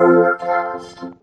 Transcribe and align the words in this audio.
Overcast. 0.00 1.17